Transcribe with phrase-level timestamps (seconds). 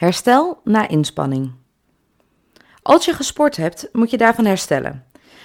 [0.00, 1.52] Herstel na inspanning.
[2.82, 5.04] Als je gesport hebt, moet je daarvan herstellen.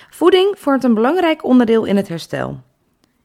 [0.10, 2.60] Voeding vormt een belangrijk onderdeel in het herstel.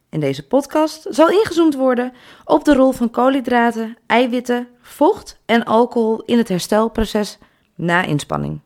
[0.08, 2.12] In deze podcast zal ingezoomd worden
[2.44, 7.38] op de rol van koolhydraten, eiwitten, vocht en alcohol in het herstelproces
[7.74, 8.60] na inspanning.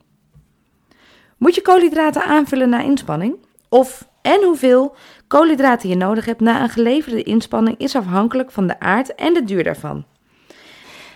[1.37, 3.37] Moet je koolhydraten aanvullen na inspanning?
[3.69, 4.97] Of en hoeveel
[5.27, 9.45] koolhydraten je nodig hebt na een geleverde inspanning is afhankelijk van de aard en de
[9.45, 10.05] duur daarvan.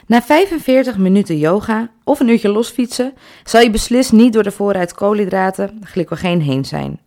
[0.09, 3.13] Na 45 minuten yoga of een uurtje losfietsen
[3.45, 7.01] zal je beslist niet door de voorraad koolhydraten, glycogeen heen zijn.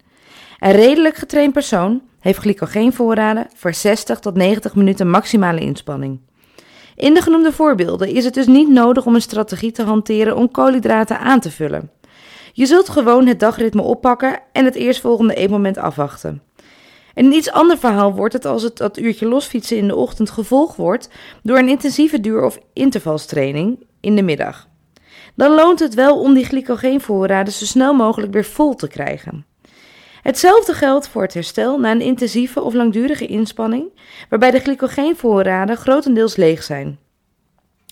[0.59, 6.19] Een redelijk getraind persoon heeft glycogeenvoorraden voor 60 tot 90 minuten maximale inspanning.
[6.95, 10.51] In de genoemde voorbeelden is het dus niet nodig om een strategie te hanteren om
[10.51, 11.91] koolhydraten aan te vullen.
[12.53, 16.41] Je zult gewoon het dagritme oppakken en het eerstvolgende eetmoment afwachten.
[17.13, 20.29] En een iets ander verhaal wordt het als het dat uurtje losfietsen in de ochtend
[20.29, 21.09] gevolgd wordt
[21.43, 24.67] door een intensieve duur- of intervalstraining in de middag.
[25.35, 29.45] Dan loont het wel om die glycogeenvoorraden zo snel mogelijk weer vol te krijgen.
[30.21, 33.99] Hetzelfde geldt voor het herstel na een intensieve of langdurige inspanning,
[34.29, 36.99] waarbij de glycogeenvoorraden grotendeels leeg zijn.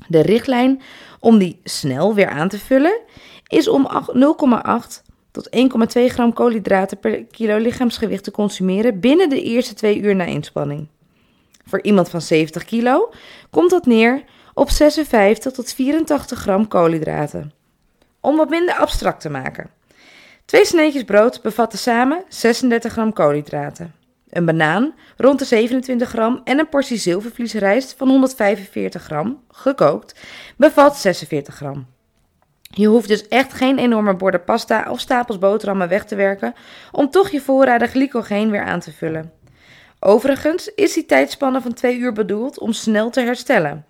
[0.08, 0.82] De richtlijn
[1.20, 3.00] om die snel weer aan te vullen
[3.48, 5.50] is om 0,8 tot
[5.98, 10.88] 1,2 gram koolhydraten per kilo lichaamsgewicht te consumeren binnen de eerste twee uur na inspanning.
[11.66, 13.12] Voor iemand van 70 kilo
[13.50, 17.54] komt dat neer op 56 tot 84 gram koolhydraten.
[18.20, 19.70] Om wat minder abstract te maken.
[20.46, 23.94] Twee sneetjes brood bevatten samen 36 gram koolhydraten.
[24.30, 30.20] Een banaan rond de 27 gram en een portie zilvervliesrijst van 145 gram, gekookt,
[30.58, 31.88] bevat 46 gram.
[32.72, 36.54] Je hoeft dus echt geen enorme borden pasta of stapels boterhammen weg te werken
[36.92, 39.34] om toch je voorraden glycogeen weer aan te vullen.
[40.00, 43.86] Overigens is die tijdspanne van 2 uur bedoeld om snel te herstellen.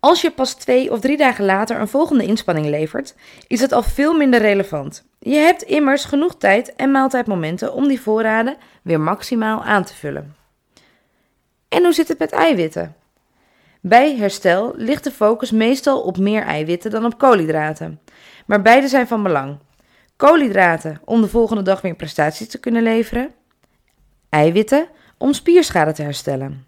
[0.00, 3.14] Als je pas twee of drie dagen later een volgende inspanning levert,
[3.46, 5.04] is het al veel minder relevant.
[5.18, 10.36] Je hebt immers genoeg tijd en maaltijdmomenten om die voorraden weer maximaal aan te vullen.
[11.68, 12.96] En hoe zit het met eiwitten?
[13.88, 18.00] Bij herstel ligt de focus meestal op meer eiwitten dan op koolhydraten.
[18.46, 19.58] Maar beide zijn van belang.
[20.16, 23.30] Koolhydraten om de volgende dag weer prestaties te kunnen leveren.
[24.28, 24.88] Eiwitten
[25.18, 26.64] om spierschade te herstellen.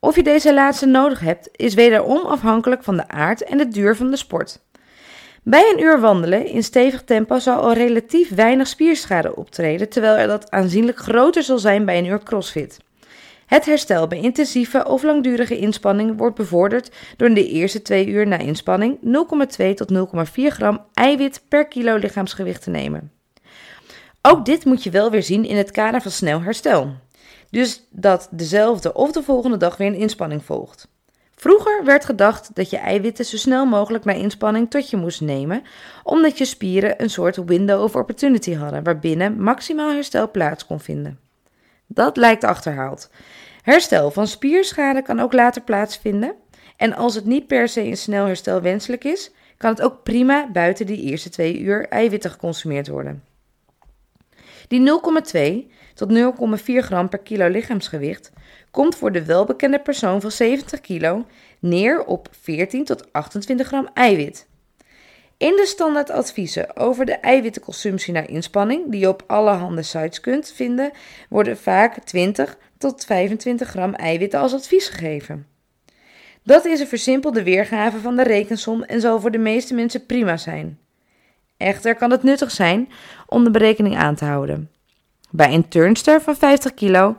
[0.00, 3.96] Of je deze laatste nodig hebt, is wederom afhankelijk van de aard en de duur
[3.96, 4.60] van de sport.
[5.42, 10.28] Bij een uur wandelen in stevig tempo zal al relatief weinig spierschade optreden, terwijl er
[10.28, 12.78] dat aanzienlijk groter zal zijn bij een uur crossfit.
[13.52, 18.26] Het herstel bij intensieve of langdurige inspanning wordt bevorderd door in de eerste twee uur
[18.26, 18.98] na inspanning
[19.58, 23.12] 0,2 tot 0,4 gram eiwit per kilo lichaamsgewicht te nemen.
[24.22, 26.94] Ook dit moet je wel weer zien in het kader van snel herstel.
[27.50, 30.88] Dus dat dezelfde of de volgende dag weer een inspanning volgt.
[31.34, 35.62] Vroeger werd gedacht dat je eiwitten zo snel mogelijk na inspanning tot je moest nemen,
[36.02, 41.21] omdat je spieren een soort window of opportunity hadden waarbinnen maximaal herstel plaats kon vinden.
[41.94, 43.10] Dat lijkt achterhaald.
[43.62, 46.34] Herstel van spierschade kan ook later plaatsvinden.
[46.76, 50.50] En als het niet per se een snel herstel wenselijk is, kan het ook prima
[50.52, 53.24] buiten die eerste twee uur eiwitten geconsumeerd worden.
[54.68, 55.00] Die
[55.64, 56.12] 0,2 tot
[56.62, 58.32] 0,4 gram per kilo lichaamsgewicht
[58.70, 61.26] komt voor de welbekende persoon van 70 kilo
[61.58, 64.48] neer op 14 tot 28 gram eiwit.
[65.42, 70.90] In de standaardadviezen over de eiwittenconsumptie na inspanning, die je op allerhande sites kunt vinden,
[71.28, 75.46] worden vaak 20 tot 25 gram eiwitten als advies gegeven.
[76.42, 80.36] Dat is een versimpelde weergave van de rekensom en zal voor de meeste mensen prima
[80.36, 80.78] zijn.
[81.56, 82.88] Echter kan het nuttig zijn
[83.26, 84.70] om de berekening aan te houden.
[85.30, 87.16] Bij een turnster van 50 kilo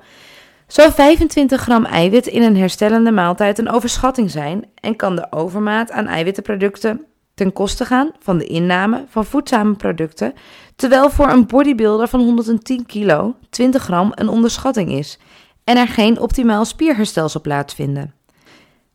[0.68, 5.92] zou 25 gram eiwit in een herstellende maaltijd een overschatting zijn en kan de overmaat
[5.92, 10.34] aan eiwittenproducten ten koste gaan van de inname van voedzame producten,
[10.76, 15.20] terwijl voor een bodybuilder van 110 kilo 20 gram een onderschatting is
[15.64, 18.14] en er geen optimaal spierherstel zal plaatsvinden.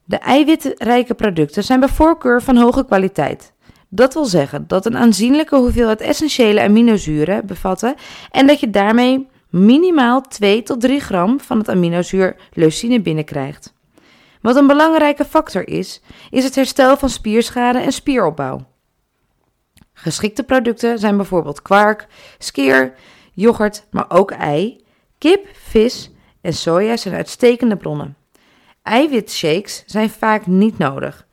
[0.04, 3.52] De eiwitrijke producten zijn bij voorkeur van hoge kwaliteit.
[3.88, 7.94] Dat wil zeggen dat een aanzienlijke hoeveelheid essentiële aminozuren bevatten
[8.31, 13.76] en dat je daarmee minimaal 2 tot 3 gram van het aminozuur leucine binnenkrijgt.
[14.40, 16.00] Wat een belangrijke factor is,
[16.31, 18.67] is het herstel van spierschade en spieropbouw.
[19.93, 22.06] Geschikte producten zijn bijvoorbeeld kwark,
[22.38, 22.94] skeer,
[23.32, 24.85] yoghurt, maar ook ei,
[25.19, 28.17] kip, vis en soja zijn uitstekende bronnen.
[28.82, 31.26] Eiwitshakes zijn vaak niet nodig.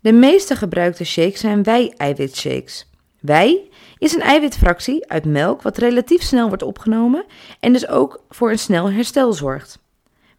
[0.00, 2.90] De meeste gebruikte shakes zijn wei-eiwitshakes.
[3.20, 7.24] Wei is een eiwitfractie uit melk wat relatief snel wordt opgenomen
[7.60, 9.78] en dus ook voor een snel herstel zorgt.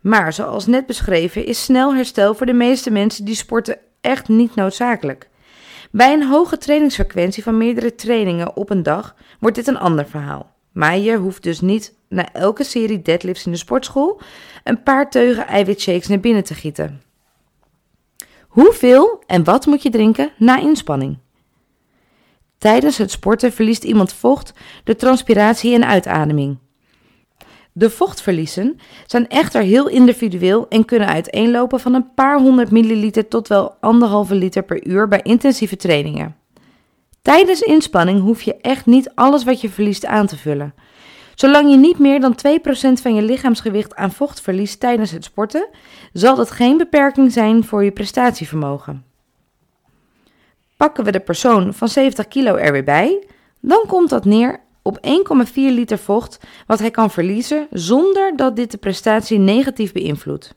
[0.08, 4.56] Maar zoals net beschreven is snel herstel voor de meeste mensen die sporten echt niet
[4.56, 5.30] noodzakelijk.
[5.92, 10.56] Bij een hoge trainingsfrequentie van meerdere trainingen op een dag wordt dit een ander verhaal.
[10.72, 14.22] Maar je hoeft dus niet na elke serie deadlifts in de sportschool
[14.64, 17.02] een paar teugen eiwitshakes naar binnen te gieten.
[18.48, 21.18] Hoeveel en wat moet je drinken na inspanning?
[22.58, 26.58] Tijdens het sporten verliest iemand vocht door transpiratie en uitademing.
[27.78, 33.48] De vochtverliezen zijn echter heel individueel en kunnen uiteenlopen van een paar honderd milliliter tot
[33.48, 36.36] wel anderhalve liter per uur bij intensieve trainingen.
[37.22, 40.74] Tijdens inspanning hoef je echt niet alles wat je verliest aan te vullen.
[41.36, 45.70] Zolang je niet meer dan 2% van je lichaamsgewicht aan vocht verliest tijdens het sporten,
[46.14, 49.06] zal dat geen beperking zijn voor je prestatievermogen.
[50.78, 53.24] Pakken we de persoon van 70 kilo er weer bij,
[53.60, 54.98] dan komt dat neer op
[55.48, 60.54] 1,4 liter vocht wat hij kan verliezen zonder dat dit de prestatie negatief beïnvloedt.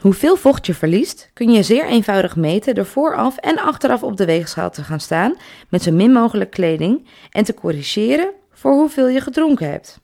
[0.00, 4.24] Hoeveel vocht je verliest kun je zeer eenvoudig meten door vooraf en achteraf op de
[4.24, 5.34] weegschaal te gaan staan
[5.68, 10.00] met zo min mogelijk kleding en te corrigeren voor hoeveel je gedronken hebt.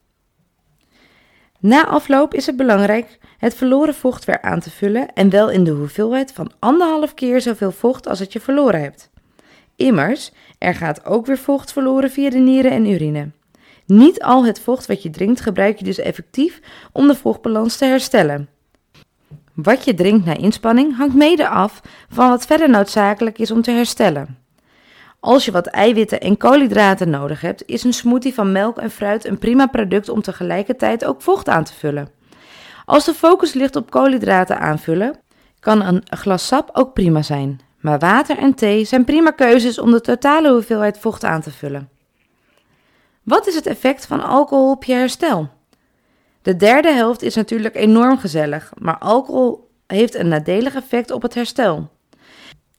[1.61, 5.65] Na afloop is het belangrijk het verloren vocht weer aan te vullen en wel in
[5.65, 9.11] de hoeveelheid van anderhalf keer zoveel vocht als het je verloren hebt.
[9.77, 13.31] Immers, er gaat ook weer vocht verloren via de nieren en urine.
[13.87, 16.61] Niet al het vocht wat je drinkt gebruik je dus effectief
[16.93, 18.49] om de vochtbalans te herstellen.
[19.55, 23.71] Wat je drinkt na inspanning hangt mede af van wat verder noodzakelijk is om te
[23.71, 24.39] herstellen.
[25.21, 29.25] Als je wat eiwitten en koolhydraten nodig hebt, is een smoothie van melk en fruit
[29.25, 32.11] een prima product om tegelijkertijd ook vocht aan te vullen.
[32.85, 35.19] Als de focus ligt op koolhydraten aanvullen,
[35.61, 37.61] kan een glas sap ook prima zijn.
[37.81, 41.89] Maar water en thee zijn prima keuzes om de totale hoeveelheid vocht aan te vullen.
[43.23, 45.49] Wat is het effect van alcohol op je herstel?
[46.43, 51.35] De derde helft is natuurlijk enorm gezellig, maar alcohol heeft een nadelig effect op het
[51.35, 51.91] herstel.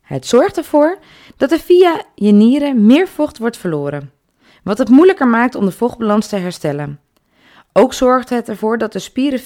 [0.01, 0.97] Het zorgt ervoor
[1.37, 4.11] dat er via je nieren meer vocht wordt verloren,
[4.63, 6.99] wat het moeilijker maakt om de vochtbalans te herstellen.
[7.73, 9.39] Ook zorgt het ervoor dat de spieren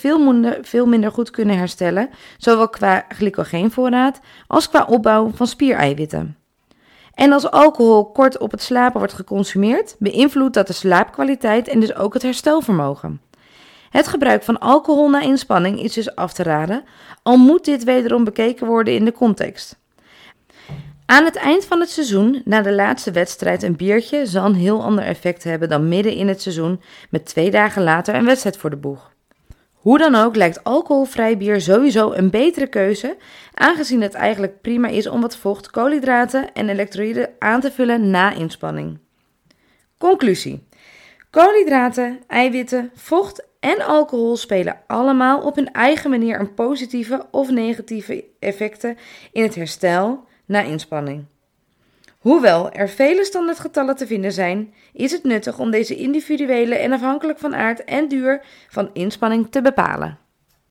[0.61, 6.37] veel minder, goed kunnen herstellen, zowel qua glycogeenvoorraad als qua opbouw van spiereiwitten.
[7.13, 11.95] En als alcohol kort op het slapen wordt geconsumeerd, beïnvloedt dat de slaapkwaliteit en dus
[11.95, 13.21] ook het herstelvermogen.
[13.89, 16.83] Het gebruik van alcohol na inspanning is dus af te raden,
[17.23, 19.81] al moet dit wederom bekeken worden in de context.
[21.05, 24.83] Aan het eind van het seizoen, na de laatste wedstrijd, een biertje zal een heel
[24.83, 28.69] ander effect hebben dan midden in het seizoen met twee dagen later een wedstrijd voor
[28.69, 29.11] de boeg.
[29.73, 33.17] Hoe dan ook lijkt alcoholvrij bier sowieso een betere keuze,
[33.53, 38.33] aangezien het eigenlijk prima is om wat vocht, koolhydraten en elektrolyten aan te vullen na
[38.33, 38.99] inspanning.
[39.97, 40.67] Conclusie:
[41.29, 48.25] Koolhydraten, eiwitten, vocht en alcohol spelen allemaal op hun eigen manier een positieve of negatieve
[48.39, 48.97] effecten
[49.31, 50.23] in het herstel
[50.53, 51.25] na inspanning.
[52.17, 57.39] Hoewel er vele standaardgetallen te vinden zijn, is het nuttig om deze individuele en afhankelijk
[57.39, 60.17] van aard en duur van inspanning te bepalen.